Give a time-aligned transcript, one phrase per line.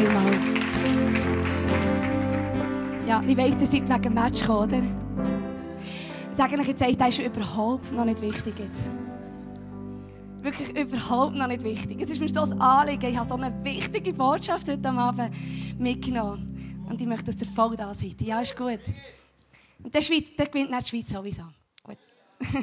[0.00, 0.36] vielmals.
[3.06, 4.82] Ja, ich weiss, ihr seid wegen dem Match gekommen, oder?
[6.30, 8.54] Ich sage euch jetzt, das ist überhaupt noch nicht wichtig.
[8.58, 8.80] Jetzt.
[10.40, 12.00] Wirklich überhaupt noch nicht wichtig.
[12.00, 13.10] Es ist mir so ein Anliegen.
[13.10, 15.34] Ich habe so eine wichtige Botschaft heute Abend
[15.78, 16.86] mitgenommen.
[16.88, 18.20] Und ich möchte, dass ihr voll da seid.
[18.22, 18.80] Ja, ist gut.
[19.82, 21.44] Und der, Schweiz, der gewinnt nicht die Schweiz sowieso.
[21.82, 21.98] Gut.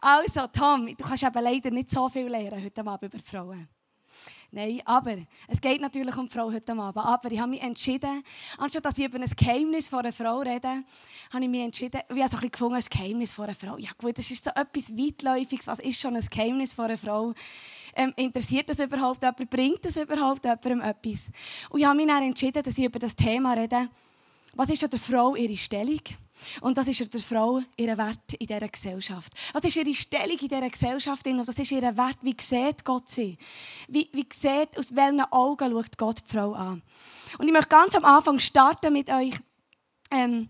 [0.00, 3.68] also, Tom, du kannst eben leider nicht so viel lernen heute Abend über Frauen.
[4.50, 5.16] Nein, aber
[5.48, 7.04] es geht natürlich um die Frau heute Abend.
[7.04, 8.22] Aber ich habe mich entschieden,
[8.58, 10.84] anstatt dass ich über ein Geheimnis von einer Frau rede,
[11.32, 13.76] habe ich mich entschieden, ich habe so ein gefunden, ein Geheimnis von einer Frau.
[13.78, 15.66] Ja gut, das ist so etwas Weitläufiges.
[15.66, 17.32] Was ist schon ein Geheimnis von einer Frau?
[17.94, 19.50] Ähm, interessiert das überhaupt jemand?
[19.50, 21.30] Bringt das überhaupt jemandem etwas?
[21.70, 23.88] Und ich habe mich dann entschieden, dass ich über das Thema rede.
[24.54, 26.00] Was ist der Frau ihre Stellung?
[26.60, 29.32] Und das ist der Frau ihr Wert in dieser Gesellschaft.
[29.52, 31.26] Was ist ihre Stellung in dieser Gesellschaft?
[31.26, 32.18] Und das ist ihr Wert.
[32.20, 33.38] Wie sieht Gott sie?
[33.88, 36.82] Wie, wie sieht, aus welchen Augen schaut Gott die Frau an?
[37.38, 39.34] Und ich möchte ganz am Anfang starten mit euch.
[40.10, 40.48] Ähm,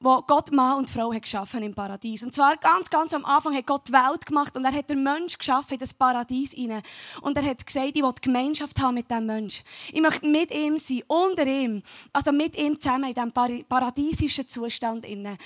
[0.00, 2.22] wo Gott Mann und Frau hat geschaffen im Paradies.
[2.22, 5.02] Und zwar ganz, ganz am Anfang hat Gott die Welt gemacht und er hat den
[5.02, 6.82] Mensch geschaffen in das Paradies hinein.
[7.22, 9.62] Und er hat gesagt, ich will Gemeinschaft haben mit dem Mensch.
[9.92, 13.32] Ich möchte mit ihm sein, unter ihm, also mit ihm zusammen in diesem
[13.66, 15.36] paradiesischen Zustand inne.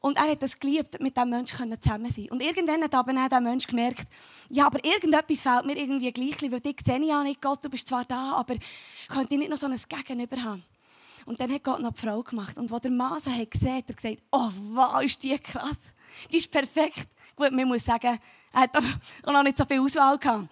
[0.00, 2.28] Und er hat es geliebt, mit diesem Mensch zusammen sein.
[2.30, 4.06] Und irgendwann hat aber der Mensch gemerkt,
[4.48, 7.68] ja, aber irgendetwas fehlt mir irgendwie gleich, weil dich sehe ich ja nicht, Gott, du
[7.68, 8.54] bist zwar da, aber
[9.08, 10.64] könnte ich nicht noch so ein Gegenüber haben?
[11.26, 12.56] Und dann hat Gott noch die Frau gemacht.
[12.56, 15.76] Und als der Mann sie hat gesehen, hat er gesagt, oh, wow, ist die krass.
[16.32, 17.08] Die ist perfekt.
[17.34, 18.18] Gut, man muss sagen,
[18.52, 18.70] er hat
[19.24, 20.48] auch noch nicht so viel Auswahl gehabt.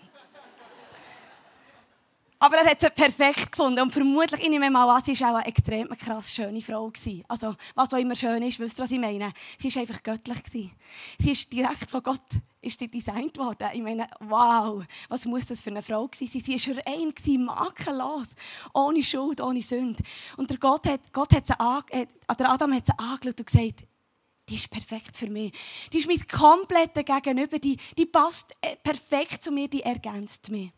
[2.45, 3.81] Aber er hat sie perfekt gefunden.
[3.81, 6.91] Und vermutlich, ich nehme mal an, sie war auch eine extrem krass schöne Frau.
[6.91, 7.25] Gewesen.
[7.27, 9.33] Also, was auch immer schön ist, wisst ihr, was ich meine?
[9.59, 10.43] Sie war einfach göttlich.
[10.43, 10.71] Gewesen.
[11.19, 12.21] Sie ist direkt von Gott
[12.61, 13.69] ist die designt worden.
[13.73, 16.59] Ich meine, wow, was muss das für eine Frau gewesen sein?
[16.59, 18.29] Sie war rein, gewesen, makellos,
[18.75, 20.03] ohne Schuld, ohne Sünde.
[20.37, 22.07] Und der Gott hat, Gott hat sie an, äh,
[22.39, 23.87] der Adam hat sie angeschaut und gesagt,
[24.49, 25.53] die ist perfekt für mich.
[25.93, 27.59] Die ist mein kompletter Gegenüber.
[27.59, 30.71] Die, die passt äh, perfekt zu mir, die ergänzt mich.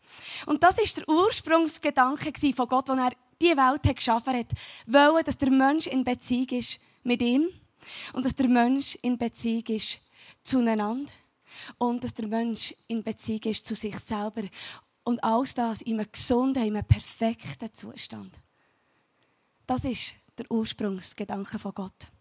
[0.45, 4.47] Und das ist der Ursprungsgedanke von Gott, als er die Welt hat geschaffen hat.
[4.85, 7.49] Wollen, dass der Mensch in Beziehung ist mit ihm
[8.13, 9.99] und dass der Mensch in Beziehung ist
[10.43, 11.11] zueinander
[11.77, 14.43] und dass der Mensch in Beziehung ist zu sich selber.
[15.03, 18.33] Und alles das in einem gesunden, in einem perfekten Zustand.
[19.65, 22.11] Das ist der Ursprungsgedanke von Gott.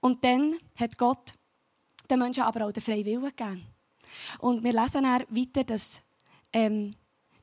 [0.00, 1.34] Und dann hat Gott
[2.10, 3.66] den Menschen aber auch den freien Willen gegeben.
[4.38, 6.02] Und wir lesen dann weiter, dass
[6.52, 6.94] ähm,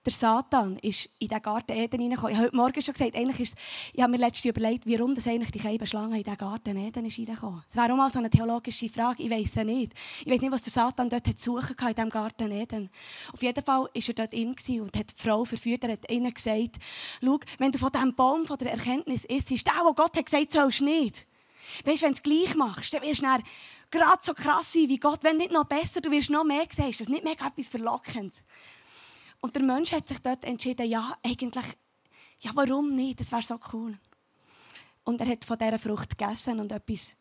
[0.07, 2.31] der Satan ist in den Garten Eden hineingekommen.
[2.31, 3.55] Ich habe heute Morgen schon gesagt, eigentlich ist,
[3.91, 7.05] ich habe mir letztens überlegt, warum das eigentlich die gelbe Schlange in den Garten Eden
[7.05, 7.63] ist hineingekommen.
[7.67, 9.23] Das wäre auch mal so eine theologische Frage.
[9.23, 9.93] Ich weiß es nicht.
[10.21, 12.89] Ich weiß nicht, was der Satan dort hat suchen in diesem Garten Eden.
[13.33, 15.83] Auf jeden Fall war er dort in und hat die Frau verführt.
[15.83, 16.77] Er hat ihnen gesagt,
[17.21, 20.25] schau, wenn du von diesem Baum von der Erkenntnis isst, ist der, wo Gott hat
[20.25, 21.27] gesagt, sollst du nicht.
[21.85, 23.27] Weißt wenn du es gleich machst, dann wirst du
[23.91, 25.23] gerade so krass sein wie Gott.
[25.23, 26.91] Wenn nicht noch besser, du wirst noch mehr sehen.
[26.91, 28.37] Das ist nicht mega etwas Verlockendes.
[29.39, 31.65] Und der Mensch hat sich dort entschieden, ja, eigentlich,
[32.39, 33.19] ja, warum nicht?
[33.19, 33.97] Das wäre so cool.
[35.03, 37.15] Und er hat von dieser Frucht gegessen und etwas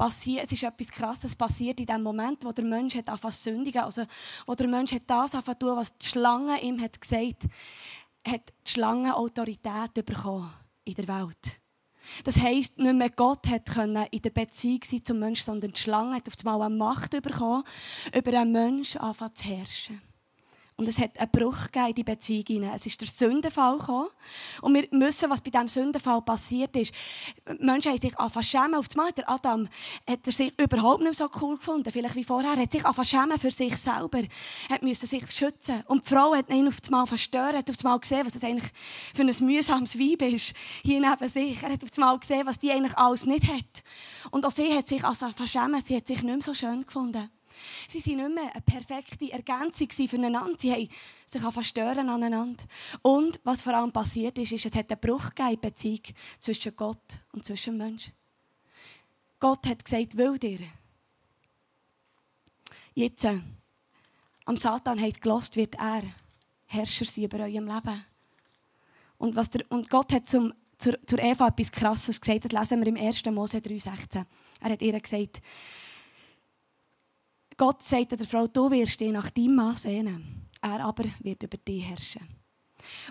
[0.00, 3.42] passiert, es ist etwas Krasses passiert in dem Moment, wo der Mensch hat angefangen zu
[3.42, 4.04] sündigen, also
[4.46, 7.44] wo der Mensch hat das angefangen zu tun, was die Schlange ihm hat gesagt,
[8.26, 10.50] hat die Schlange Autorität bekommen
[10.84, 11.60] in der Welt.
[12.24, 16.16] Das heisst, nicht mehr Gott hat in der Beziehung sein zum Menschen, sondern die Schlange
[16.16, 17.64] hat auf einmal eine Macht bekommen,
[18.14, 20.09] über einen Menschen anfangen zu herrschen.
[20.80, 22.72] Und es hat einen Bruch in die Beziehung hinein.
[22.74, 24.08] Es ist der Sündenfall gekommen.
[24.62, 26.94] Und wir müssen, was bei diesem Sündenfall passiert ist,
[27.46, 28.74] die Menschen haben sich angefangen zu schämen.
[28.76, 29.68] Auf einmal, der Adam
[30.08, 32.54] hat er sich überhaupt nicht so cool gefunden, vielleicht wie vorher.
[32.54, 34.22] Er hat sich angefangen zu schämen für sich selber.
[34.70, 35.82] Er musste sich schützen.
[35.86, 38.72] Und die Frau hat ihn auf einmal verstört, hat auf einmal gesehen, was das eigentlich
[39.14, 41.62] für ein mühsames Weib ist, hier neben sich.
[41.62, 43.84] Er hat auf einmal gesehen, was die eigentlich alles nicht hat.
[44.30, 47.28] Und auch sie hat sich also verschämt, sie hat sich nicht mehr so schön gefunden.
[47.86, 50.56] Sie waren nicht mehr eine perfekte Ergänzung füreinander.
[50.58, 50.88] Sie haben
[51.26, 52.64] sich verstören aneinander.
[53.02, 56.02] Und was vor allem passiert ist, ist, es hat einen Bruch gegeben in Beziehung
[56.38, 58.12] zwischen Gott und zwischen Menschen.
[59.38, 60.60] Gott hat gesagt, will dir.
[62.94, 63.40] Jetzt, äh,
[64.44, 66.02] am Satan hat gelost, wird er
[66.66, 68.04] Herrscher sein über eurem Leben.
[69.16, 72.80] Und, was der, und Gott hat zum, zur, zur Eva etwas Krasses gesagt, das lesen
[72.80, 73.24] wir im 1.
[73.26, 74.24] Mose 3,16.
[74.60, 75.40] Er hat ihr gesagt,
[77.60, 80.48] Gott sagt der Frau, du wirst dich nach deinem Mann sehnen.
[80.62, 82.26] Er aber wird über dich herrschen.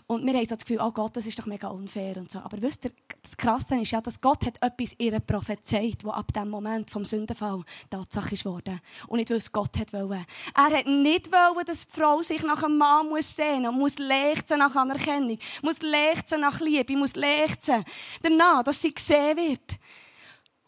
[0.07, 2.39] Und wir haben so das Gefühl, oh Gott, das ist doch mega unfair und so.
[2.39, 2.91] Aber wisst ihr,
[3.21, 7.05] das Krasse ist ja, dass Gott hat etwas ihr prophezeit, wo ab dem Moment vom
[7.05, 8.81] Sündenfall Tatsache ist worden.
[9.05, 10.25] Und nicht, weil es Gott hat wollen.
[10.55, 13.99] Er hat nicht wollen, dass die Frau sich nach einem Mann muss sehen und muss
[13.99, 17.85] lechzen nach Anerkennung, muss lechzen nach Liebe, muss lechzen
[18.23, 19.79] danach, dass sie gesehen wird.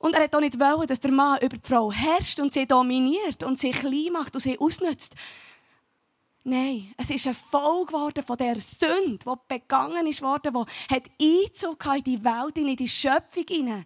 [0.02, 2.66] Und er hat auch nicht wollen, dass der Mann über die Frau herrscht und sie
[2.66, 5.16] dominiert und sie klein macht und sie ausnutzt.
[6.44, 11.04] Nein, es ist eine Folge geworden von der Sünde, die begangen ist worden, die hat
[11.22, 13.86] Einzug in die Welt, in die Schöpfung hinein.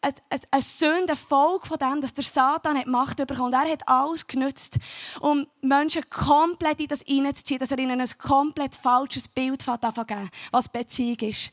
[0.00, 3.52] Eine Sünde, eine Folge von dem, dass der Satan hat Macht bekommen.
[3.52, 4.78] Er hat alles genützt,
[5.20, 10.68] um Menschen komplett in das hineinzuziehen, dass er ihnen ein komplett falsches Bild geben was
[10.68, 11.52] Beziehung ist.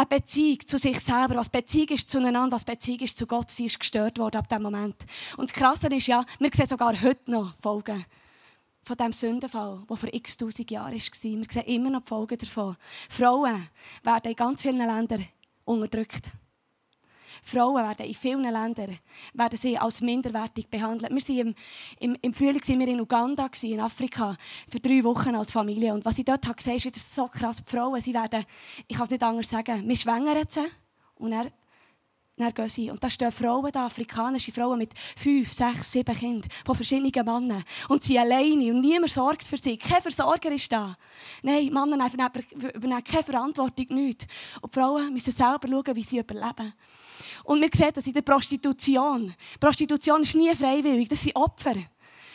[0.00, 3.66] Eine Beziehung zu sich selber, was Beziehung ist zueinander, was Beziehung ist zu Gott, sie
[3.66, 4.96] ist gestört worden ab dem Moment.
[5.36, 8.06] Und das Krasse ist ja, wir sehen sogar heute noch Folgen
[8.82, 10.94] von diesem Sündenfall, der vor x tausend Jahren war.
[10.94, 12.78] Wir sehen immer noch die Folgen davon.
[13.10, 13.68] Frauen
[14.02, 15.26] werden in ganz vielen Ländern
[15.66, 16.30] unterdrückt.
[17.42, 18.98] Frauen werden in vielen Ländern
[19.34, 21.12] werden sie als minderwertig behandelt.
[21.12, 21.54] Wir sind im,
[21.98, 24.36] im, im Frühling sind wir in Uganda, in Afrika,
[24.68, 25.94] für drei Wochen als Familie.
[25.94, 27.62] Und was ich dort habe gesehen, ist wieder so krass.
[27.64, 28.44] Die Frauen, sie werden,
[28.86, 30.66] ich kann es nicht anders sagen, wir schwängern sie
[31.16, 31.50] und er
[32.40, 32.90] dann gehen sie.
[32.90, 37.64] Und da stehen Frauen da, afrikanische Frauen mit fünf, sechs, sieben Kindern von verschiedenen Männern.
[37.88, 39.76] Und sie alleine und niemand sorgt für sie.
[39.76, 40.96] Kein Versorger ist da.
[41.42, 42.10] Nein, Männer
[42.74, 44.26] übernehmen keine Verantwortung, nichts.
[44.60, 46.72] Und Frauen müssen selber schauen, wie sie überleben.
[47.44, 49.34] Und wir sehen das in der Prostitution.
[49.58, 51.74] Prostitution ist nie freiwillig, das sind Opfer.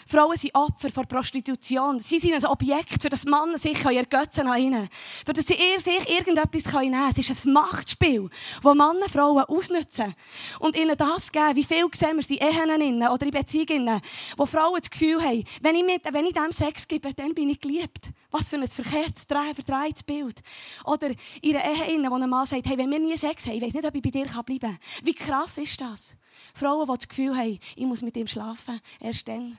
[0.07, 1.99] Frauen sind Opfer von Prostitution.
[1.99, 4.89] Sie sind ein Objekt, für das Männer sich ergötzen an ihnen.
[5.25, 7.13] Für das sie sich irgendetwas nehmen können.
[7.17, 8.29] Es ist ein Machtspiel,
[8.61, 10.13] das Männer Frauen ausnutzen.
[10.59, 11.55] Und ihnen das geben.
[11.55, 13.99] Wie viel sehen wir in Ehen oder in Beziehungen,
[14.37, 17.49] wo Frauen das Gefühl haben, wenn ich, mit, wenn ich dem Sex gebe, dann bin
[17.49, 18.11] ich geliebt.
[18.29, 20.41] Was für ein verkehrtes, verdrehtes Bild.
[20.85, 21.11] Oder
[21.41, 23.73] in einer Ehe, wo ein Mann sagt, hey, wenn wir nie Sex haben, ich weiß
[23.73, 24.79] nicht, ob ich bei dir bleiben kann.
[25.03, 26.15] Wie krass ist das?
[26.53, 28.79] Frauen, die das Gefühl haben, ich muss mit ihm schlafen.
[28.99, 29.57] Erst dann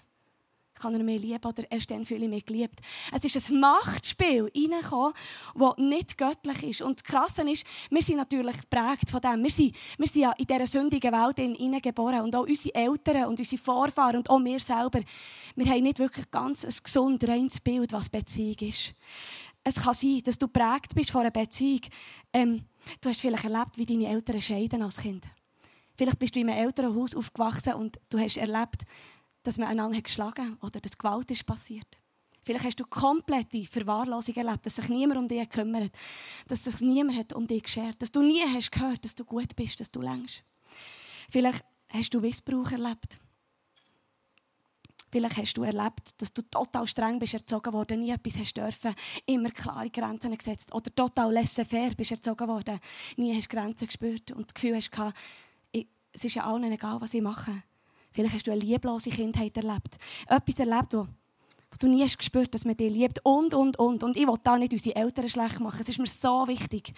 [0.77, 2.81] kann er mich lieben oder erst dann fühle ich mich geliebt.
[3.13, 5.13] Es ist ein Machtspiel reingekommen,
[5.55, 6.83] das nicht göttlich ist.
[6.83, 9.43] Und das Krasse ist, wir sind natürlich geprägt von dem.
[9.43, 12.23] Wir sind, wir sind ja in dieser sündigen Welt hineingeboren.
[12.23, 15.01] Und auch unsere Eltern und unsere Vorfahren und auch wir selber,
[15.55, 18.95] wir haben nicht wirklich ganz ein gesundes, reines Bild, was Beziehung ist.
[19.65, 21.81] Es kann sein, dass du geprägt bist von einer Beziehung.
[22.33, 22.65] Ähm,
[23.01, 25.25] du hast vielleicht erlebt, wie deine Eltern scheiden als Kind.
[25.97, 28.85] Vielleicht bist du in einem Elternhaus aufgewachsen und du hast erlebt,
[29.47, 32.01] dass man einander geschlagen hat oder dass Gewalt ist passiert.
[32.45, 35.93] Vielleicht hast du komplette Verwahrlosung erlebt, dass sich niemand um dich kümmert,
[36.47, 39.57] dass sich niemand hat um dich geschert, dass du nie hast gehört, dass du gut
[39.57, 40.45] bist, dass du längst.
[41.31, 43.19] Vielleicht hast du Missbrauch erlebt.
[45.11, 48.95] Vielleicht hast du erlebt, dass du total streng bist erzogen worden, nie etwas hast dürfen,
[49.25, 52.79] immer klare Grenzen gesetzt oder total laissez-faire bist erzogen worden,
[53.17, 55.17] nie hast Grenzen gespürt und das Gefühl hast gehabt,
[56.17, 57.63] es ist ja allen egal, was ich mache.
[58.17, 59.99] Vielleicht hast du eine lieblose Kindheit erlebt.
[60.27, 61.07] Etwas erlebt, wo,
[61.79, 63.21] du nie hast gespürt dass man dich liebt.
[63.25, 64.03] Und, und, und.
[64.03, 65.81] Und ich will da nicht unsere Eltern schlecht machen.
[65.83, 66.95] Es ist mir so wichtig.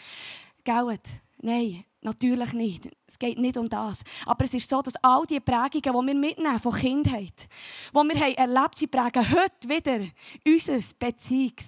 [0.62, 0.96] Gell?
[1.42, 2.88] Nein, natürlich nicht.
[3.08, 4.04] Es geht nicht um das.
[4.26, 7.48] Aber es ist so, dass all die Prägungen, die wir mitnehmen von Kindheit,
[7.90, 10.06] die wir haben erlebt, sie prägen heute wieder
[10.46, 11.64] unser Beziehungs...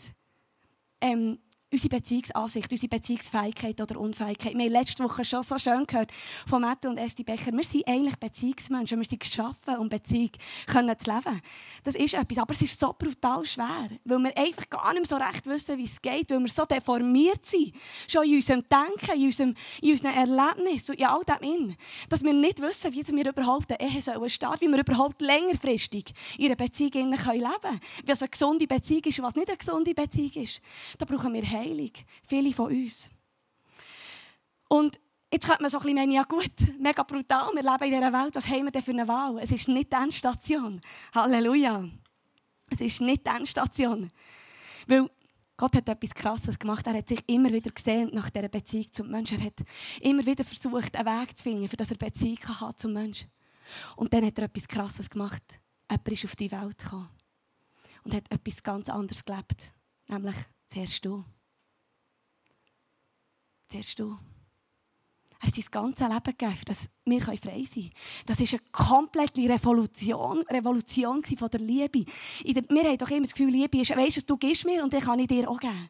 [1.00, 1.41] Ähm,
[1.73, 4.55] unsere Beziehungsansicht, unsere Beziehungsfähigkeit oder Unfähigkeit.
[4.55, 6.11] Wir haben letzte Woche schon so schön gehört
[6.47, 7.53] von Mette und Esti Becher.
[7.53, 8.99] Wir sind eigentlich Beziehungsmenschen.
[8.99, 10.31] Wir sind geschaffen, um Beziehung
[10.67, 11.41] zu leben.
[11.85, 12.39] Das ist etwas.
[12.39, 15.85] Aber es ist so brutal schwer, weil wir einfach gar nicht so recht wissen, wie
[15.85, 17.73] es geht, weil wir so deformiert sind.
[18.09, 21.77] Schon in unserem Denken, in, unserem, in unseren Erlebnissen, in all dem in.
[22.09, 26.47] Dass wir nicht wissen, wie wir überhaupt eine Ehe sollen wie wir überhaupt längerfristig in
[26.47, 27.81] einer Beziehung leben können.
[28.05, 30.61] Wie es eine gesunde Beziehung ist und was nicht eine gesunde Beziehung ist.
[30.99, 31.93] Da brauchen wir Heilung.
[32.26, 33.11] Viele von uns.
[34.69, 35.00] Und
[35.33, 38.12] jetzt könnte man so ein bisschen meinen, ja gut, mega brutal, wir leben in dieser
[38.12, 39.38] Welt, was haben wir denn für eine Wahl?
[39.40, 40.81] Es ist nicht die Endstation.
[41.14, 41.88] Halleluja.
[42.71, 44.11] Es ist nicht die Endstation.
[44.87, 45.11] Weil
[45.57, 46.87] Gott hat etwas Krasses gemacht.
[46.87, 49.38] Er hat sich immer wieder gesehen nach dieser Beziehung zum Menschen.
[49.40, 49.61] Er hat
[50.00, 53.31] immer wieder versucht, einen Weg zu finden, für dass er Beziehung hat zum Menschen.
[53.97, 55.43] Und dann hat er etwas Krasses gemacht.
[55.90, 57.11] Jemand ist auf die Welt gekommen
[58.05, 59.75] und hat etwas ganz anderes gelebt.
[60.09, 60.37] Nämlich
[60.67, 61.25] zuerst du.
[63.71, 64.19] Zuerst du.
[65.41, 67.91] Er hat sein ganzes Leben gegeben, dass wir frei sein können.
[68.27, 72.05] Das war eine komplette Revolution, Revolution von der Liebe.
[72.45, 75.00] Wir haben doch immer das Gefühl, Liebe ist, weißt du, du gibst mir und dann
[75.00, 75.89] kann ich dir auch geben.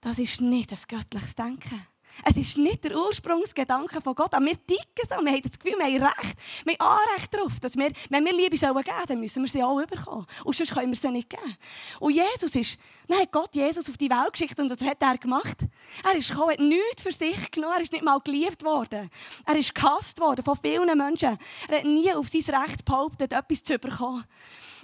[0.00, 1.86] Das ist nicht ein göttliches Denken.
[2.24, 4.34] Es ist nicht der Ursprungsgedanke von Gott.
[4.34, 5.24] Aber wir ticken so.
[5.24, 6.36] Wir haben das Gefühl, wir haben Recht.
[6.64, 7.60] Wir haben Anrecht darauf.
[7.60, 10.26] Dass wir, wenn wir Liebe sollen geben dann müssen wir sie auch bekommen.
[10.44, 11.56] Und sonst können wir sie nicht geben.
[12.00, 15.16] Und Jesus ist, dann hat Gott Jesus auf die Welt geschickt und was hat er
[15.16, 15.56] gemacht?
[16.04, 17.74] Er ist gekommen, hat nichts für sich genommen.
[17.76, 19.10] Er ist nicht mal geliebt worden.
[19.46, 21.38] Er ist gehasst worden von vielen Menschen.
[21.68, 24.24] Er hat nie auf sein Recht behauptet, etwas zu bekommen.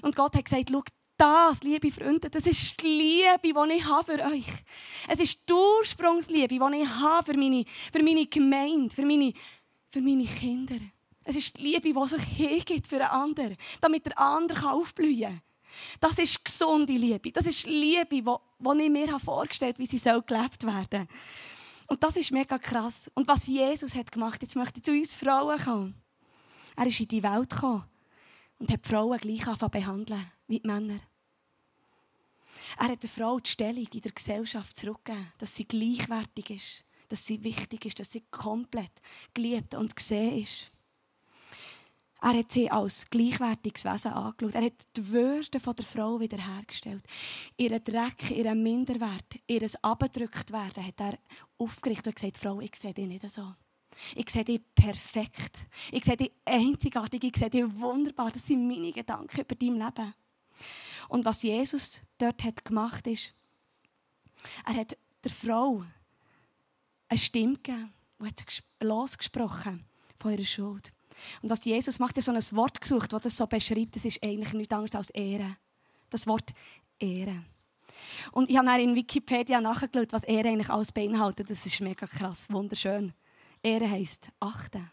[0.02, 0.82] Und Gott hat gesagt, schau,
[1.16, 4.46] das, liebe Freunde, das ist die Liebe, die ich habe für euch.
[5.08, 9.32] Es ist die Ursprungsliebe, die ich habe für meine, für meine Gemeinde, für meine,
[9.90, 10.76] für meine Kinder.
[11.22, 15.42] Es ist die Liebe, die sich hingibt für einen anderen, damit der andere aufblühen kann.
[16.00, 17.32] Das ist gesunde Liebe.
[17.32, 21.08] Das ist Liebe, die, ich mir vorgestellt habe, wie sie soll gelebt werden
[21.88, 23.10] Und das ist mega krass.
[23.14, 25.94] Und was Jesus hat gemacht, jetzt möchte ich zu uns Frauen kommen.
[26.76, 27.84] Er ist in die Welt gekommen
[28.58, 31.00] und hat die Frauen gleich angefangen behandeln wie die Männer.
[32.78, 37.26] Er hat der Frau die Stellung in der Gesellschaft zurückgegeben, dass sie gleichwertig ist, dass
[37.26, 38.92] sie wichtig ist, dass sie komplett
[39.32, 40.70] geliebt und gesehen ist.
[42.24, 44.54] Er hat sie als gleichwertiges Wesen angeschaut.
[44.54, 47.04] Er hat die Würde der Frau wiederhergestellt.
[47.58, 51.18] Ihren Dreck, ihren Minderwert, ihr abgedrückt werden, hat er
[51.58, 53.52] aufgerichtet und gesagt, Frau, ich sehe dich nicht so.
[54.14, 55.66] Ich sehe dich perfekt.
[55.92, 57.24] Ich sehe dich einzigartig.
[57.24, 58.30] Ich sehe dich wunderbar.
[58.30, 60.14] Das sind meine Gedanken über dein Leben.
[61.08, 63.34] Und was Jesus dort hat gemacht ist,
[64.66, 65.84] er hat der Frau
[67.08, 69.84] eine Stimme gegeben und hat losgesprochen
[70.18, 70.92] von ihrer Schuld.
[71.42, 74.22] Und was Jesus macht, er so ein Wort gesucht, das das so beschreibt, das ist
[74.22, 75.56] eigentlich nichts anderes als Ehre.
[76.10, 76.52] Das Wort
[76.98, 77.44] Ehre.
[78.32, 81.50] Und ich habe dann in Wikipedia nachgeschaut, was Ehre eigentlich alles beinhaltet.
[81.50, 83.14] Das ist mega krass, wunderschön.
[83.64, 84.90] Ehre heisst achten.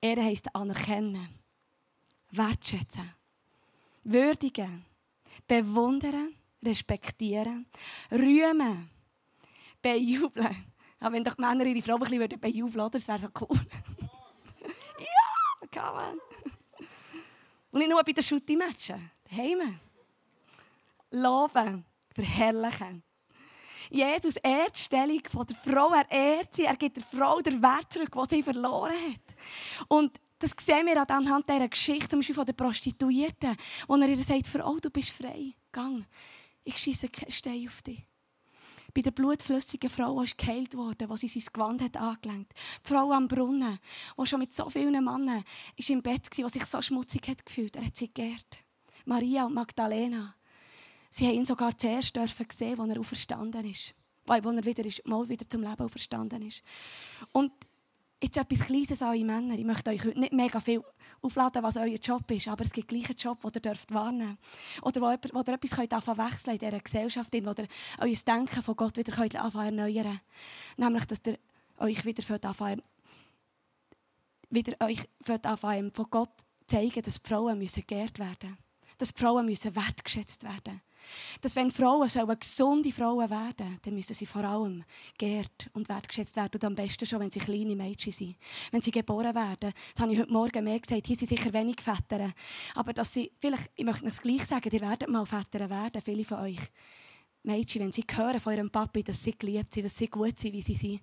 [0.00, 1.28] Ehre heisst anerkennen,
[2.30, 3.14] wertschätzen,
[4.02, 4.84] würdigen,
[5.46, 7.66] bewundern, respektieren,
[8.10, 8.90] rühmen,
[9.80, 10.66] bejubeln.
[10.98, 13.60] Ja, wenn doch Männer ihre Frauen ein bisschen bejubeln würden, das wäre so cool.
[14.98, 16.20] ja, come on.
[17.70, 19.78] Und nicht nur bei den Shooting-Matchen, daheim.
[21.10, 21.84] Loben,
[22.14, 23.02] verherrlichen.
[23.90, 27.62] Jesus ehrt die Stellung von der Frau, er ehrt sie, er gibt der Frau den
[27.62, 29.86] Wert zurück, den sie verloren hat.
[29.88, 34.22] Und das sehen wir anhand dieser Geschichte, zum Beispiel von der Prostituierten, wo er ihr
[34.22, 36.04] sagt, Frau, du bist frei, gang,
[36.64, 38.04] ich schieße keinen Stein auf dich.
[38.96, 42.54] Bei der blutflüssigen Frau ist geheilt worden, wo sie sein Gewand hat angelenkt.
[42.54, 43.78] Die Frau am Brunnen,
[44.18, 45.44] die schon mit so vielen Männern
[45.76, 48.64] im Bett war, die sich so schmutzig hat gefühlt, er hat sie geehrt.
[49.04, 50.34] Maria und Magdalena.
[51.10, 53.94] Sie haben ihn sogar zuerst dürfen sehen, als er auferstanden ist.
[54.26, 56.62] Weil er wieder, ist, mal wieder zum Leben auferstanden ist.
[57.32, 57.52] Und
[58.22, 59.58] Jetzt etwas Kleines an eure Männer.
[59.58, 60.82] Ich möchte euch heute nicht mega viel
[61.20, 64.38] aufladen, was euer Job ist, aber es gibt gleich einen Job, den ihr dürft Oder
[65.00, 68.96] wo, wo ihr etwas könnt wechseln in dieser Gesellschaft, wo ihr euer Denken von Gott
[68.96, 70.20] wieder könnt anfangen erneuern
[70.78, 71.38] Nämlich, dass ihr
[71.76, 72.82] euch wieder anfangen,
[74.48, 75.06] wieder euch
[75.42, 76.32] anfangen, von Gott
[76.66, 78.58] zeigen, dass Frauen müssen geehrt werden müssen.
[78.96, 80.80] Dass Frauen müssen wertgeschätzt werden
[81.40, 84.84] dass wenn Frauen sollen gesunde Frauen werden, dann müssen sie vor allem
[85.18, 86.52] geehrt und wertgeschätzt werden.
[86.54, 88.36] Und am besten schon, wenn sie kleine Mädchen sind.
[88.70, 91.80] Wenn sie geboren werden, das habe ich heute Morgen mehr gesagt, hier sind sicher wenig
[91.80, 92.32] Väter.
[92.74, 96.24] Aber dass sie, vielleicht, ich möchte es gleich sagen, ihr werdet mal Väter werden, viele
[96.24, 96.60] von euch.
[97.42, 100.52] Mädchen, wenn sie hören von ihrem Papi, dass sie geliebt sind, dass sie gut sind,
[100.52, 101.00] wie sie sind.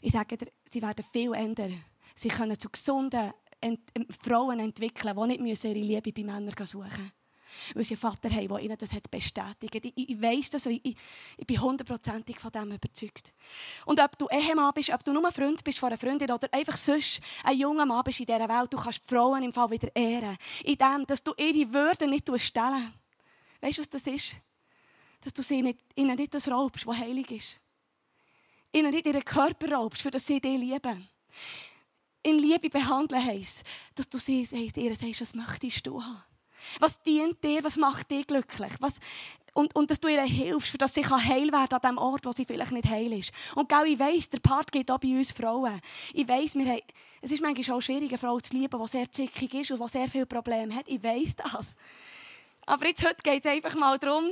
[0.00, 1.84] Ich sage dir, sie werden viel ändern.
[2.14, 3.80] Sie können zu gesunden Ent
[4.22, 7.12] Frauen entwickeln, die nicht ihre Liebe bei Männern suchen müssen
[7.74, 9.74] weil sie einen Vater haben, der ihnen das hat bestätigt.
[9.74, 10.96] Ich, ich weiss das, ich, ich,
[11.36, 13.32] ich bin hundertprozentig von dem überzeugt.
[13.84, 16.76] Und ob du Ehemann bist, ob du nur Freund bist von einer Freundin oder einfach
[16.76, 19.94] sonst ein junger Mann bist in dieser Welt, du kannst die Frauen im Fall wieder
[19.94, 20.36] ehren.
[20.64, 22.92] In dem, dass du ihre Würde nicht stellen
[23.60, 24.36] Weißt du, was das ist?
[25.22, 27.60] Dass du sie nicht, ihnen nicht das raubst, was heilig ist.
[28.72, 31.08] Ihnen nicht ihren Körper raubst, für das sie dich lieben.
[32.22, 36.22] In Liebe behandeln heisst, dass du sie ihr sagst, was möchtest du haben?
[36.80, 37.62] Was dient dir?
[37.64, 38.72] Was macht dich glücklich?
[38.80, 38.94] Was,
[39.56, 42.44] und, und dass du ihr hilfst, dass sie heil werden an dem Ort, wo sie
[42.44, 43.32] vielleicht nicht heil ist.
[43.54, 45.80] Und genau, ich weiss, der Part geht auch bei uns Frauen.
[46.12, 46.82] Ich weiss, wir haben,
[47.22, 49.88] es ist manchmal auch schwierig, eine Frau zu lieben, die sehr zickig ist und die
[49.88, 50.84] sehr viele Probleme hat.
[50.86, 51.66] Ich weiss das.
[52.66, 54.30] Aber jetzt heute geht es einfach mal darum,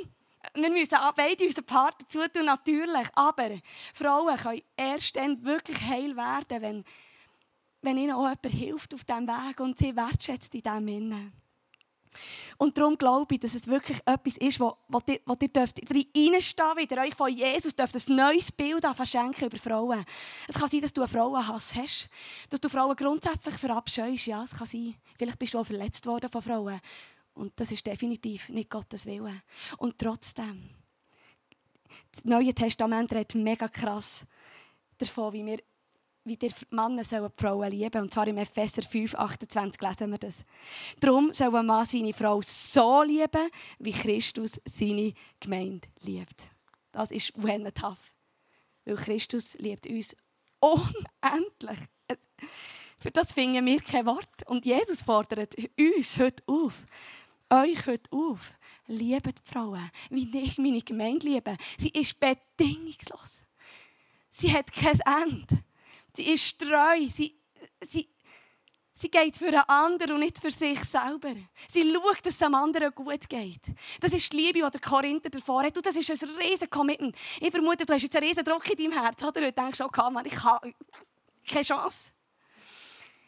[0.53, 3.09] wir müssen beide unseren Part dazu tun, natürlich.
[3.15, 3.49] Aber
[3.95, 6.85] Frauen können erst dann wirklich heil werden, wenn,
[7.81, 11.44] wenn ihnen auch jemand hilft auf diesem Weg und sie wertschätzt in diesem Innen.
[12.59, 15.81] Und darum glaube ich, dass es wirklich etwas ist, wo, wo, ihr, wo ihr dürft
[15.91, 20.05] reinstehen wieder euch von Jesus dürft ein neues Bild verschenken über Frauen.
[20.49, 22.09] Es kann sein, dass du einen Frauenhass hast,
[22.51, 24.27] dass du Frauen grundsätzlich verabscheust.
[24.27, 24.95] Ja, es kann sein.
[25.19, 26.81] Vielleicht bist du auch verletzt worden von Frauen.
[27.35, 29.43] Und das ist definitiv nicht Gottes Wille.
[29.79, 30.71] Und trotzdem,
[32.13, 34.25] das Neue Testament redet mega krass
[34.99, 35.59] davon, wie wir
[36.25, 38.03] wie die Männer sollen die Frauen lieben.
[38.03, 40.39] Und zwar im Epheser 5, 28 lesen wir das.
[41.01, 46.51] Darum soll ein Mann seine Frau so lieben, wie Christus seine Gemeinde liebt.
[46.93, 48.13] Das ist tough.
[48.85, 50.17] Weil Christus liebt uns
[50.61, 51.79] unendlich.
[52.99, 54.47] Für das finden wir kein Wort.
[54.47, 56.73] Und Jesus fordert uns heute auf,
[57.51, 58.53] euch heute auf,
[58.87, 61.57] liebe die Frauen, wie ich meine Gemeinde liebe.
[61.79, 63.39] Sie ist bedingungslos.
[64.31, 65.65] Sie hat kein Ende.
[66.15, 67.07] Sie ist treu.
[67.15, 67.35] Sie,
[67.89, 68.09] sie,
[68.95, 71.35] sie geht für einen anderen und nicht für sich selber.
[71.73, 73.63] Sie schaut, dass es dem anderen gut geht.
[74.01, 75.77] Das ist die Liebe, die der Korinther davor hat.
[75.77, 77.17] Und das ist ein riesen Commitment.
[77.41, 79.23] Ich vermute, du hast jetzt einen riesen Druck in deinem Herz.
[79.23, 79.41] Oder?
[79.41, 80.73] Du denkst, okay, Mann, ich habe
[81.49, 82.11] keine Chance.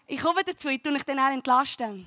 [0.07, 2.07] Ich komme dazu, ich tue mich dann entlasten.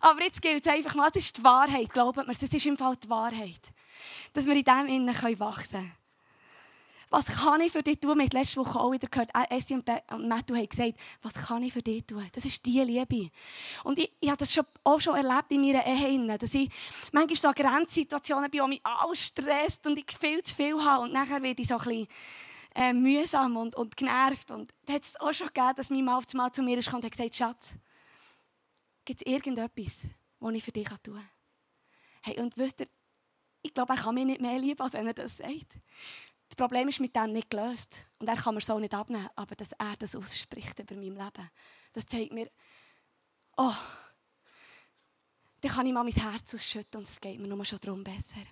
[0.00, 2.76] Aber jetzt gilt es einfach mal, das ist die Wahrheit, glaubt mir, das ist im
[2.76, 3.60] Fall die Wahrheit.
[4.32, 6.01] Dass wir in dem Innen wachsen können.
[7.12, 8.16] Was kann ich für dich tun?
[8.16, 11.62] Wir haben letzte Woche auch wieder gehört, äh, Essi und Matthew haben gesagt, was kann
[11.62, 12.26] ich für dich tun?
[12.32, 13.28] Das ist die Liebe.
[13.84, 16.70] Und ich, ich habe das schon, auch schon erlebt in meiner Ehe, dass ich
[17.12, 21.12] manchmal so Grenzsituationen bin, wo mich alles stresst und ich viel zu viel habe und
[21.12, 22.08] nachher werde ich so ein bisschen
[22.74, 24.50] äh, mühsam und, und genervt.
[24.50, 26.90] Und da hat es auch schon gegeben, dass mein Mann auf Mal zu mir ist
[26.94, 27.66] und hat gesagt, Schatz,
[29.04, 29.98] gibt es irgendetwas,
[30.40, 31.28] was ich für dich tun kann?
[32.22, 32.88] Hey, und wisst ihr,
[33.60, 35.76] ich glaube, er kann mich nicht mehr lieben, als wenn er das sagt.
[36.52, 38.06] Das Problem ist mit dem nicht gelöst.
[38.18, 39.30] Und er kann mir so nicht abnehmen.
[39.36, 41.50] Aber dass er das ausspricht über mein Leben,
[41.94, 42.50] das zeigt mir,
[43.56, 43.72] oh,
[45.62, 48.42] dann kann ich mal mein Herz ausschütten und es geht mir nur schon darum besser.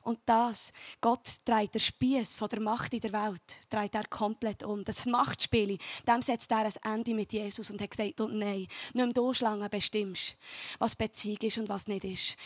[0.00, 0.72] Und das,
[1.02, 4.82] Gott dreht den Spieß von der Macht in der Welt, dreht er komplett um.
[4.82, 5.76] Das Machtspiel,
[6.08, 9.34] dem setzt er ein Ende mit Jesus und hat gesagt, und nein, nicht mehr du
[9.34, 10.34] Schlange bestimmst,
[10.78, 12.36] was Beziehung ist und was nicht ist.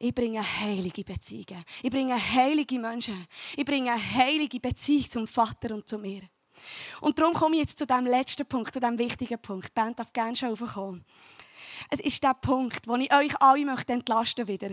[0.00, 1.64] Ich bringe heilige Beziehungen.
[1.82, 3.26] Ich bringe heilige Menschen.
[3.56, 6.22] Ich bringe heilige Beziehung zum Vater und zu mir.
[7.00, 9.68] Und darum komme ich jetzt zu dem letzten Punkt, zu dem wichtigen Punkt.
[9.68, 11.04] Die Band darf gerne schon aufkommen.
[11.90, 14.70] Es ist der Punkt, wo ich euch alle möchte entlasten wieder.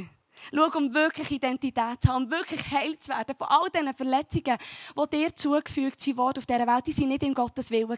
[0.53, 4.57] Schau, um wirklich Identität zu haben, um wirklich heil zu werden von all diesen Verletzungen,
[4.97, 7.97] die dir zugefügt wurden auf dieser Welt, die sind nicht in Gottes Willen.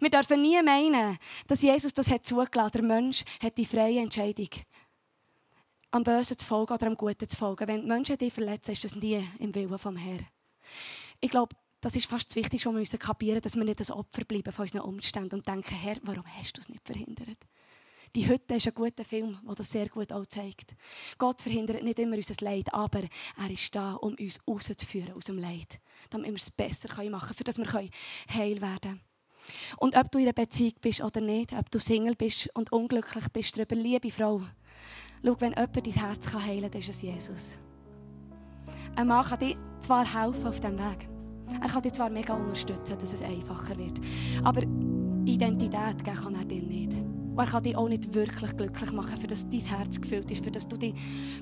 [0.00, 2.74] Wir dürfen nie meinen, dass Jesus das hat zugelassen hat.
[2.74, 4.50] Der Mensch hat die freie Entscheidung
[5.90, 7.66] am Bösen zu folgen oder am Guten zu folgen.
[7.66, 10.26] Wenn Menschen dich verletzen, ist das nie im Willen vom Herrn.
[11.20, 13.90] Ich glaube, das ist fast das Wichtigste, was wir kapieren müssen, dass wir nicht das
[13.90, 17.38] Opfer bleiben von unseren Umständen und denken, Herr, warum hast du es nicht verhindert?
[18.16, 20.74] Die Hütte ist ein guter Film, der das sehr gut auch zeigt.
[21.18, 23.02] Gott verhindert nicht immer unser Leid, aber
[23.36, 25.78] er ist da, um uns rauszuführen aus dem Leid.
[26.10, 29.00] Damit wir es besser machen können, für das wir heil werden können.
[29.76, 33.28] Und ob du in einer Beziehung bist oder nicht, ob du Single bist und unglücklich
[33.28, 34.42] bist darüber, liebe Frau,
[35.24, 37.50] Schau, wenn jemand dein Herz heilen kann, dann ist es Jesus.
[38.96, 41.08] Ein Mann kann dir zwar helfen auf diesem Weg.
[41.62, 44.00] Er kann dich zwar mega unterstützen, dass es einfacher wird.
[44.44, 44.62] Aber
[45.24, 46.92] Identität geben kann er dir nicht.
[46.92, 50.44] Und er kann dich auch nicht wirklich glücklich machen, für das dein Herz gefüllt ist,
[50.44, 50.94] für das du dich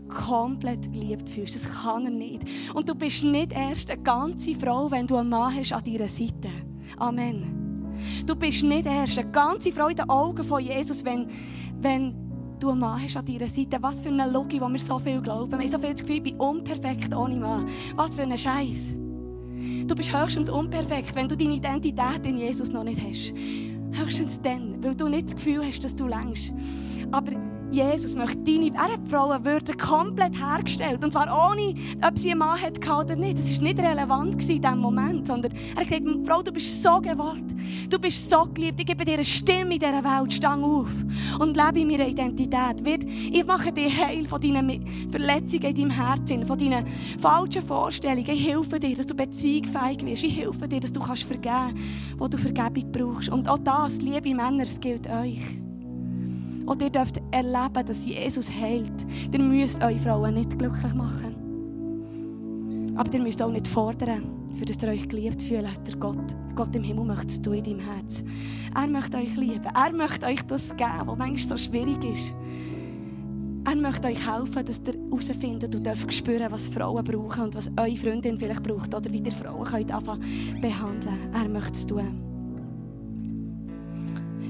[0.09, 1.55] komplett geliebt fühlst.
[1.55, 2.43] Das kann er nicht.
[2.75, 6.09] Und du bist nicht erst eine ganze Frau, wenn du einen Mann hast an deiner
[6.09, 6.51] Seite.
[6.99, 7.95] Amen.
[8.27, 11.29] Du bist nicht erst eine ganze Frau in den Augen von Jesus, wenn,
[11.81, 12.26] wenn
[12.61, 13.79] du einen Mann hast an deiner Seite.
[13.81, 15.51] Was für eine Logik, wo wir so viel glauben.
[15.53, 17.67] Wir haben so viel das Gefühl, ich bin unperfekt ohne Mann.
[17.95, 18.97] Was für ein Scheiß.
[19.87, 23.33] Du bist höchstens unperfekt, wenn du deine Identität in Jesus noch nicht hast.
[23.99, 26.53] Höchstens dann, weil du nicht das Gefühl hast, dass du längst.
[27.11, 27.33] Aber
[27.71, 31.03] Jesus möchte deine, er hat Frauenwürde komplett hergestellt.
[31.05, 31.75] Und zwar ohne,
[32.07, 33.39] ob sie einen Mann hatte oder nicht.
[33.39, 35.27] Das war nicht relevant in diesem Moment.
[35.27, 37.45] Sondern er hat gesagt, Frau, du bist so gewollt.
[37.91, 38.81] Du bist so geliebt.
[38.81, 40.33] Ich gebe dir eine Stimme in dieser Welt.
[40.33, 40.89] Stang auf.
[41.39, 42.83] Und lebe in meiner Identität.
[43.33, 46.87] Ich mache dich heil von deinen Verletzungen in deinem Herzen, von deinen
[47.21, 48.29] falschen Vorstellungen.
[48.29, 50.25] Ich helfe dir, dass du beziehungsfähig wirst.
[50.25, 53.29] Ich helfe dir, dass du kannst vergeben kannst, wo du Vergebung brauchst.
[53.29, 55.66] Und auch das, liebe Männer, es gilt euch.
[56.67, 59.07] Und ihr dürft erleben, dass Jesus heilt.
[59.33, 61.37] Ihr müsst eure Frauen nicht glücklich machen.
[62.97, 64.25] Aber ihr müsst auch nicht fordern,
[64.59, 65.65] für das ihr euch geliebt fühlt.
[65.87, 68.25] Der Gott, Gott im Himmel möchte es in deinem Herz.
[68.75, 69.65] Er möchte euch lieben.
[69.65, 72.35] Er möchte euch das geben, was manchmal so schwierig ist.
[73.65, 77.71] Er möchte euch helfen, dass ihr herausfindet und dürft spüren, was Frauen brauchen und was
[77.77, 81.33] eure Freundin vielleicht braucht oder wie ihr Frauen könnt anfangen behandeln.
[81.33, 82.36] Er möchte es tun.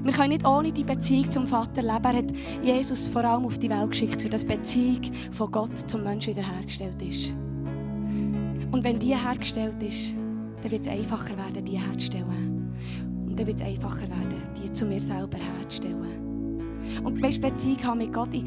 [0.03, 2.03] Wir können nicht ohne die Beziehung zum Vater leben.
[2.03, 2.25] Er hat
[2.63, 7.01] Jesus vor allem auf die Welt geschickt, für das Beziehung von Gott zum Menschen wiederhergestellt
[7.01, 7.33] ist.
[8.71, 10.13] Und wenn die hergestellt ist,
[10.61, 12.73] dann wird es einfacher werden, die herzustellen.
[13.25, 16.61] Und dann wird es einfacher werden, die zu mir selber herzustellen.
[17.03, 18.43] Und weißt, Beziehung haben mit Gott, ich,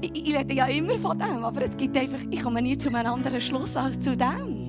[0.00, 2.88] ich, ich rede ja immer von dem, aber es gibt einfach, ich komme nie zu
[2.88, 4.66] einem anderen Schluss als zu dem.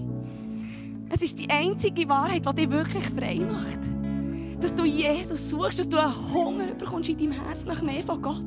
[1.10, 3.80] Es ist die einzige Wahrheit, die dich wirklich frei macht.
[4.60, 8.20] Dass du Jesus suchst, dass du einen Hunger bekommst in deinem Herz nach mehr von
[8.22, 8.46] Gott.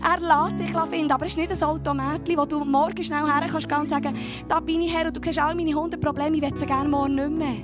[0.00, 3.46] Er lässt dich finden, aber es ist nicht ein Automatli, wo du morgen schnell her
[3.50, 4.16] kannst und sagen,
[4.46, 6.88] da bin ich her und du siehst all meine 100 Probleme, ich will sie gerne
[6.88, 7.56] morgen nicht mehr.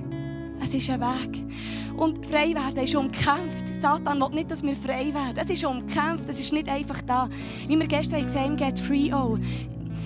[0.60, 1.44] Es ist ein Weg.
[1.96, 3.80] Und frei werden ist umkämpft.
[3.80, 5.36] Satan will nicht, dass wir frei werden.
[5.36, 7.28] Es ist umkämpft, es ist nicht einfach da.
[7.68, 9.38] Wie wir gestern gesehen haben, Get Free auch.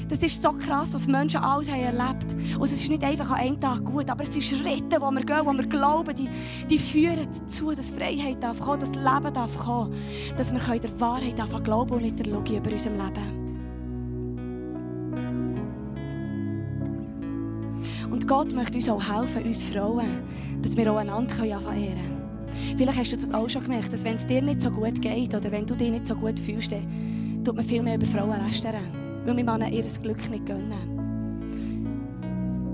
[0.09, 2.57] Das ist so krass, was Menschen alles haben erlebt haben.
[2.57, 5.23] Und es ist nicht einfach an einem Tag gut, aber es sind Schritte, wo wir
[5.23, 6.29] gehen, wo wir glauben, die,
[6.68, 9.94] die führen dazu, dass Freiheit darf kommen, dass Leben darf kommen,
[10.37, 13.49] dass wir der Wahrheit darf glauben und nicht der Logik über unserem Leben.
[18.11, 20.23] Und Gott möchte uns auch helfen, uns Frauen,
[20.62, 22.18] dass wir auch einander ehren können.
[22.79, 25.35] Vielleicht hast du das auch schon gemerkt, dass wenn es dir nicht so gut geht
[25.35, 28.44] oder wenn du dich nicht so gut fühlst, dann tut man viel mehr über Frauen
[28.47, 30.97] lästern weil wir Männer ihr Glück nicht gönnen.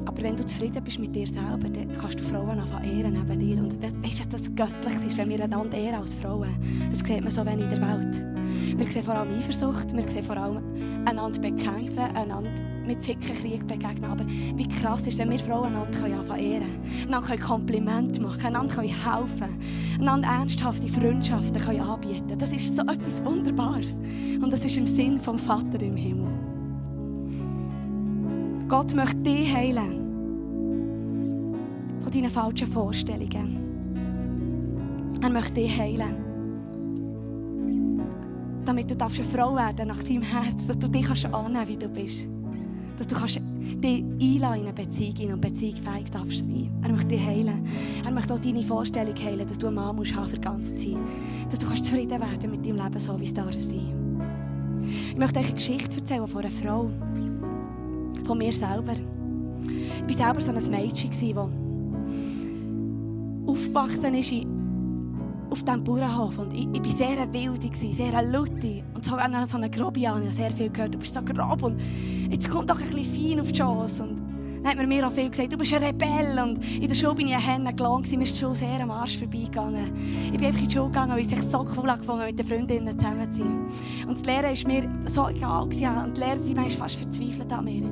[0.07, 3.41] Aber wenn du zufrieden bist mit dir selber, dann kannst du Frauen anfangen ehren neben
[3.41, 3.57] dir.
[3.59, 6.55] Und weißt du, dass das göttlich ist, wenn wir einander ehren als Frauen?
[6.91, 8.25] Das sieht man so wenig in der Welt.
[8.79, 10.63] Wir sehen vor allem Eifersucht, wir sehen vor allem
[11.07, 12.51] einander bekämpfen, einander
[12.87, 14.05] mit Zickenkrieg begegnen.
[14.05, 18.75] Aber wie krass ist, wenn wir Frauen einander anfangen ehren einander können Komplimente machen einander
[18.75, 19.59] können helfen
[20.01, 23.93] einander ernsthafte Freundschaften können anbieten Das ist so etwas Wunderbares.
[24.43, 26.33] Und das ist im Sinn vom Vater im Himmel.
[28.69, 30.01] Gott möchte dich heilen
[32.03, 33.61] von deinen falschen Vorstellungen.
[35.23, 36.24] Er möchte dich heilen.
[38.65, 41.89] Damit du eine Frau werden nach seinem Herz, dass du dich annehmen kannst, wie du
[41.89, 42.29] bist.
[42.97, 46.71] Dass du dich einladen in eine Beziehung und beziehungsfähig darfst sein.
[46.83, 47.67] Er möchte dich heilen.
[48.05, 50.99] Er möchte auch deine Vorstellung heilen, dass du einen Mann musst haben für ganz sein.
[51.51, 54.05] Dass du kannst zufrieden werden mit deinem Leben, so wie es darf sein.
[55.11, 56.91] Ich möchte euch eine Geschichte erzählen von einer Frau
[58.25, 58.95] von mir selber.
[60.09, 61.21] Ich war selber so ein Mädchen, das
[63.47, 64.33] aufgewachsen ist
[65.55, 66.37] auf diesem Bauernhof.
[66.39, 68.83] Und ich, ich war sehr wild, sehr laute.
[68.93, 71.81] Und so, so eine Grobian, ich habe sehr viel gehört, du bist so grob und
[72.29, 74.03] jetzt kommt doch ein bisschen fein auf die Chance.
[74.03, 74.17] Und
[74.63, 76.39] dann hat man mir auch viel gesagt, du bist ein Rebell.
[76.43, 79.93] Und in der Schule bin ich ein gelangt, mir ist die sehr am Arsch vorbeigegangen.
[80.27, 82.47] Ich bin einfach in die Schule gegangen, weil ich es so cool angefangen mit den
[82.47, 84.09] Freundinnen zusammen zu sein.
[84.09, 85.63] Und das Lehren war mir so egal.
[85.63, 85.77] Und
[86.17, 87.91] die Lehrer die fast verzweifelt an mir.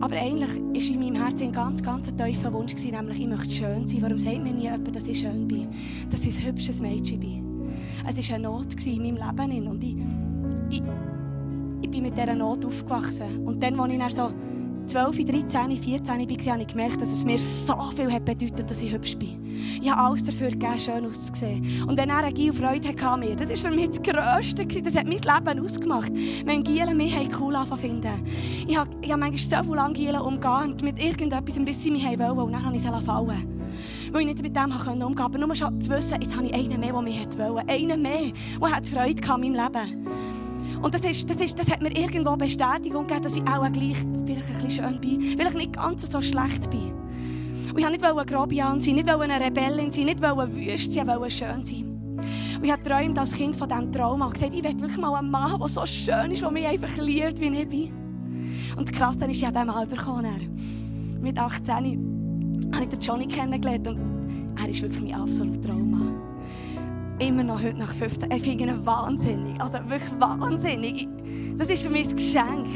[0.00, 3.50] Aber eigentlich war in meinem Herzen ein ganz, ganz tiefer Wunsch, gewesen, nämlich ich möchte
[3.50, 4.00] schön sein.
[4.00, 5.68] Warum sagt mir nie jemand, dass ich schön bin?
[6.10, 7.70] Dass ich ein hübsches Mädchen bin?
[8.06, 9.66] Es war eine Not in meinem Leben.
[9.68, 9.96] Und ich,
[10.70, 10.82] ich,
[11.82, 13.46] ich bin mit dieser Not aufgewachsen.
[13.46, 14.34] Und dann, als ich dann so
[14.90, 18.82] 12, 13, 14 war, habe ich gemerkt, dass es mir so viel hat bedeutet dass
[18.82, 19.40] ich hübsch bin.
[19.80, 21.84] Ich habe alles dafür gegeben, schön auszusehen.
[21.86, 24.66] Und wenn er Giel Freude hatte das war für mich das Größte.
[24.82, 26.10] Das hat mein Leben ausgemacht.
[26.44, 28.26] Wenn Gielen mich cool finden
[28.66, 32.38] Ich habe, ich habe manchmal so lange Gielen umgehen mit irgendetwas, bis sie mich wollen.
[32.38, 33.60] Und dann habe ich sie fallen
[34.12, 35.22] weil ich nicht mit dem umgehen konnte.
[35.22, 37.68] Aber nur schon zu wissen, jetzt habe ich einen mehr, der mich wollte.
[37.68, 40.06] Einen mehr, der Freude an meinem Leben.
[40.82, 43.98] Und das, ist, das, ist, das hat mir irgendwo Bestätigung gegeben, dass ich auch gleich
[44.24, 46.92] vielleicht ein bisschen schön bin, weil ich nicht ganz so schlecht bin.
[47.70, 51.14] Und ich wollte nicht ein Grobian sein, nicht eine Rebellin sein, nicht wüst sein, ich
[51.14, 51.90] wollte schön sein.
[52.56, 55.30] Und ich habe als Kind von diesem Trauma und gesagt, ich will wirklich mal einen
[55.30, 57.92] Mann, der so schön ist, der mich einfach liebt, wie ich bin.
[58.76, 61.18] Und krass, dann ist ich diesem Mal bekommen.
[61.20, 61.74] Mit 18
[62.74, 63.98] habe ich den Johnny kennengelernt und
[64.58, 66.29] er ist wirklich mein absoluter Trauma
[67.20, 68.30] immer noch heute nach 15.
[68.30, 69.60] Ich finde ihn wahnsinnig.
[69.60, 71.08] Also wirklich wahnsinnig.
[71.56, 72.68] Das ist für mich ein Geschenk.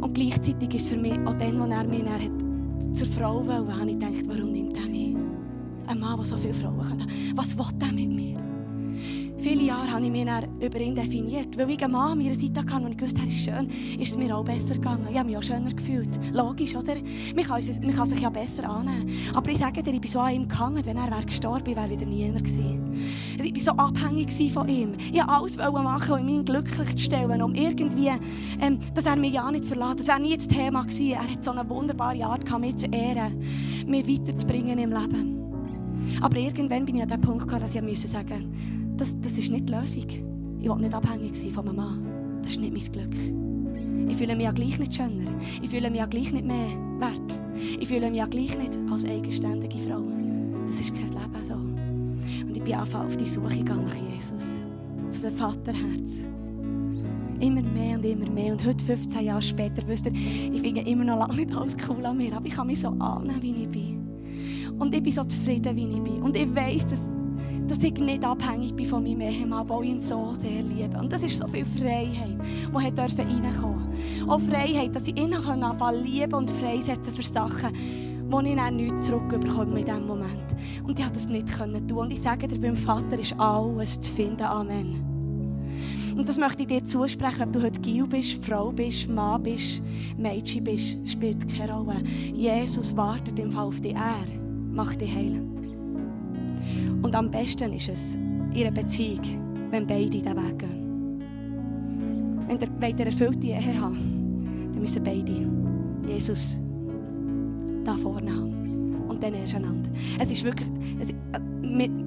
[0.00, 3.90] Und gleichzeitig ist für mich auch dann, als er mich hat zur Frau wollte, habe
[3.90, 5.16] ich gedacht, warum nimmt er mich?
[5.86, 7.06] Ein Mann, der so viele Frauen kann.
[7.34, 8.45] Was will er mit mir?
[9.48, 10.26] Viele Jahre habe ich mich
[10.60, 11.56] über ihn definiert.
[11.56, 14.10] Weil ich einen Mann an meiner Seite hatte und ich wusste, er ist schön, ist
[14.10, 15.06] es mir auch besser gegangen.
[15.08, 16.08] Ich habe mich auch schöner gefühlt.
[16.32, 16.96] Logisch, oder?
[16.96, 19.08] Man kann, man kann sich ja besser annehmen.
[19.32, 21.88] Aber ich sage dir, ich bin so an ihm gehangen, wenn er wäre gestorben wäre,
[21.88, 22.92] wieder niemand gewesen.
[23.40, 24.94] Ich war so abhängig von ihm.
[24.98, 28.10] Ich wollte alles machen, um ihn glücklich zu stellen, um irgendwie,
[28.60, 30.00] ähm, dass er mich ja nicht verlässt.
[30.00, 31.10] Das wäre nie das Thema gewesen.
[31.10, 33.40] Er hat so eine wunderbare Art, mich zu ehren,
[33.86, 35.36] mich weiterzubringen im Leben.
[36.20, 38.08] Aber irgendwann bin ich an dem Punkt gekommen, dass ich sagen musste,
[38.96, 40.06] das, das ist nicht die Lösung.
[40.60, 42.40] Ich will nicht abhängig sein von einem Mann.
[42.42, 43.16] Das ist nicht mein Glück.
[44.08, 45.30] Ich fühle mich ja gleich nicht schöner.
[45.60, 47.40] Ich fühle mich ja gleich nicht mehr wert.
[47.80, 50.02] Ich fühle mich ja gleich nicht als eigenständige Frau.
[50.66, 51.54] Das ist kein Leben so.
[51.54, 54.46] Und ich bin einfach auf die Suche gegangen nach Jesus.
[55.10, 56.10] Zu dem Vaterherz.
[57.40, 58.52] Immer mehr und immer mehr.
[58.52, 62.04] Und heute, 15 Jahre später, wisst ihr, ich finde immer noch lange nicht alles cool
[62.06, 62.34] an mir.
[62.34, 64.76] Aber ich kann mich so annehmen, wie ich bin.
[64.78, 66.22] Und ich bin so zufrieden, wie ich bin.
[66.22, 66.98] Und ich weiß, dass
[67.68, 70.98] dass ich nicht abhängig bin von meinem Ehemann, weil ich ihn so sehr liebe.
[70.98, 74.30] Und das ist so viel Freiheit, die reinkommen durfte.
[74.30, 77.72] Auch Freiheit, dass ich ihn anfangen lieben und freisetzen für Sachen,
[78.28, 80.54] wo ich dann nichts zurückbekomme in diesem Moment.
[80.84, 81.98] Und ich konnte das nicht tun.
[81.98, 84.42] Und ich sage dir, beim Vater ist alles zu finden.
[84.42, 85.16] Amen.
[86.16, 89.82] Und das möchte ich dir zusprechen, ob du heute Gil bist, Frau bist, Mann bist,
[90.16, 92.02] Mädchen bist, spielt keine Rolle.
[92.32, 93.94] Jesus wartet im Fall auf dich.
[93.94, 94.14] Er
[94.72, 95.55] macht dich heilen.
[97.06, 99.20] Und am besten ist es in einer Beziehung,
[99.70, 101.20] wenn beide diesen Weg gehen.
[102.48, 105.46] Wenn ihr, ihr erfüllte Ehe habt, dann müssen beide
[106.12, 106.60] Jesus
[107.84, 109.06] da vorne haben.
[109.08, 109.88] Und dann erst einander.
[110.18, 111.10] Es ist wirklich, es,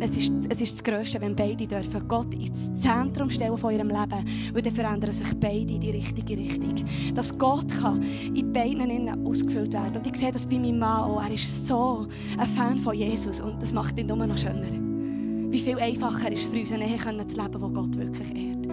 [0.01, 3.87] es, ist, es ist das Größte, wenn beide dürfen Gott ins Zentrum stellen von ihrem
[3.87, 4.25] Leben.
[4.51, 6.75] Weil dann verändern sich beide in die richtige Richtung.
[7.15, 8.03] Dass Gott kann
[8.35, 9.95] in beiden innen ausgefüllt werden.
[9.95, 11.23] Und ich sehe das bei meinem Mann auch.
[11.23, 12.05] Er ist so
[12.37, 13.39] ein Fan von Jesus.
[13.39, 14.88] Und das macht ihn nur noch schöner.
[15.49, 18.67] Wie viel einfacher ist es für uns, eine Ehe zu leben, wo Gott wirklich ehrt.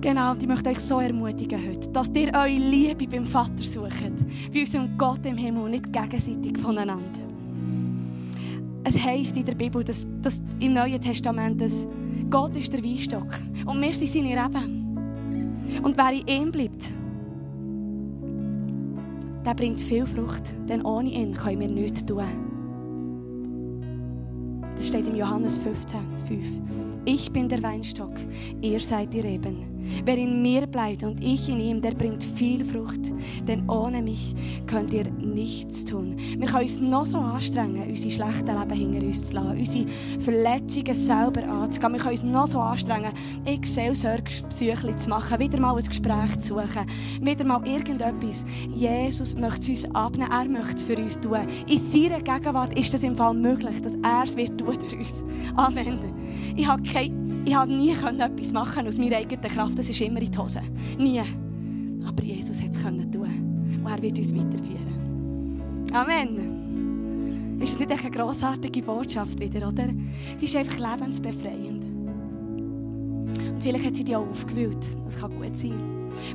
[0.00, 4.12] Genau, und ich möchte euch so ermutigen heute, dass ihr eure Liebe beim Vater sucht,
[4.52, 7.20] bei unserem Gott im Himmel, nicht gegenseitig voneinander.
[8.84, 11.72] Es heisst in der Bibel, dass, dass im Neuen Testament, dass
[12.30, 13.28] Gott ist der Weinstock
[13.64, 14.84] und wir sind seine Reben.
[15.82, 16.92] Und wer in ihm bleibt,
[19.44, 22.53] der bringt viel Frucht, denn ohne ihn können wir nichts tun.
[24.84, 26.46] Steht im Johannes 15, 5.
[27.06, 28.12] Ich bin der Weinstock,
[28.60, 29.73] ihr seid die Reben.
[30.04, 33.12] Wer in mir bleibt und ich in ihm, der bringt viel Frucht.
[33.46, 34.34] Denn ohne mich
[34.66, 36.16] könnt ihr nichts tun.
[36.38, 39.86] Wir können uns noch so anstrengen, unsere schlechten Leben hinter uns zu lassen, unsere
[40.20, 41.92] Verletzungen selber anzugehen.
[41.92, 43.12] Wir können uns noch so anstrengen,
[43.44, 46.86] ich Seelsorgepsychli zu machen, wieder mal ein Gespräch zu suchen,
[47.20, 48.44] wieder mal irgendetwas.
[48.74, 51.46] Jesus möchte es uns abnehmen, er möchte es für uns tun.
[51.66, 55.24] In seiner Gegenwart ist es im Fall möglich, dass er es wird tun durch uns.
[55.56, 55.98] Amen.
[56.56, 59.78] Ich habe kein, ich habe nie etwas machen aus meiner eigenen Kraft.
[59.78, 60.62] Das ist immer in die Hose.
[60.98, 61.22] Nie.
[62.06, 63.00] Aber Jesus hat es tun.
[63.84, 65.90] Und er wird uns weiterführen.
[65.92, 67.60] Amen.
[67.60, 69.88] Ist das nicht eine grossartige Botschaft wieder, oder?
[70.40, 71.84] Die ist einfach lebensbefreiend.
[73.54, 74.84] Und vielleicht hat sie dich auch aufgewühlt.
[75.04, 75.74] Das kann gut sein.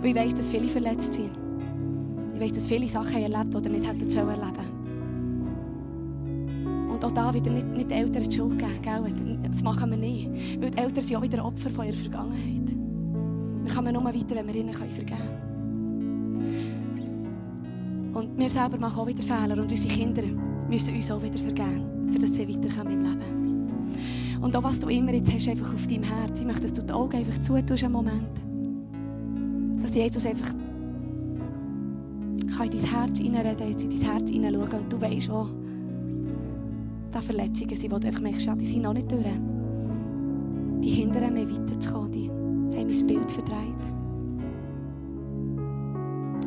[0.01, 1.31] Weil ich weiss, dass viele verletzt sind.
[2.33, 4.58] Ich weiss, dass viele Sachen erlebt die nicht hätten erleben und
[7.09, 9.39] auch da wieder nicht, nicht Eltern die Schuld geben.
[9.43, 10.29] Das machen wir nicht.
[10.61, 12.75] Weil die Eltern sind auch wieder Opfer von ihrer Vergangenheit.
[13.63, 15.49] Wir kommen nur weiter, wenn wir ihnen vergeben können.
[18.13, 19.61] Und wir selber machen auch wieder Fehler.
[19.61, 20.23] Und unsere Kinder
[20.69, 24.39] müssen uns auch wieder vergeben, für dass sie weiterkommen im Leben.
[24.41, 26.39] Und auch was du immer jetzt hast, einfach auf deinem Herz.
[26.39, 28.29] Ich möchte, dass du die Augen einfach zutust, einen Moment.
[29.83, 30.53] Dass Jesus einfach
[32.55, 35.47] kann in dein Herz hineinreden, in dein Herz hineinschauen und du weißt, wo
[37.11, 39.25] da Verletzungen sind, wo du einfach merkst, ja, die sind noch nicht durch.
[40.81, 43.99] Die hindern mich weiterzukommen, die haben mein Bild verdreht.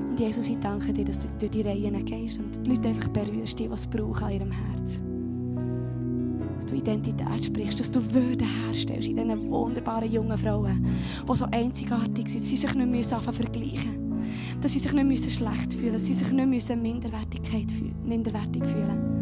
[0.08, 3.08] Und Jesus, ich danke dir, dass du durch die Reihen gehst und die Leute einfach
[3.08, 5.02] berührst, die, was brauchen an ihrem Herz.
[6.56, 10.86] Dass du Identität sprichst, dass du Würde herstellst in diesen wunderbaren jungen Frauen,
[11.28, 14.60] die so einzigartig sind, dass sie sich nicht mehr vergleichen müssen.
[14.60, 19.21] Dass sie sich nicht schlecht fühlen dass sie sich nicht Minderwertigkeit fühlen, minderwertig fühlen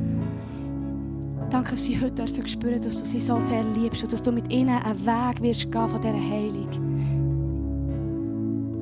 [1.51, 4.31] Danke, dass sie heute dürfen spüren, dass du sie so sehr liebst und dass du
[4.31, 6.69] mit ihnen einen Weg wirst gehen von dieser Heilung.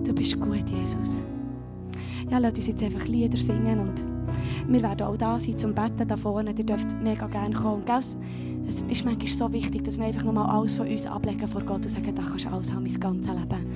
[0.04, 1.22] Du bist gut, Jesus.
[2.30, 4.02] Ja, lass uns jetzt einfach Lieder singen und
[4.68, 6.54] wir werden auch da sein zum Betten da vorne.
[6.58, 7.86] Ihr dürft mega gerne kommen.
[7.86, 7.96] Gell?
[7.96, 11.86] Es ist manchmal so wichtig, dass wir einfach nochmal alles von uns ablegen vor Gott
[11.86, 13.66] und sagen, da kannst du alles haben, mein ganzes Leben.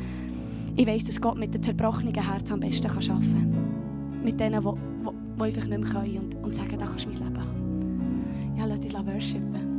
[0.76, 4.22] Ich weiss, dass Gott mit dem zerbrochenen Herz am besten arbeiten kann.
[4.22, 7.40] Mit denen, die einfach nicht mehr können und, und sagen, da kannst du mein Leben
[7.40, 7.61] haben.
[8.56, 9.71] Ja, lass dich worshipen.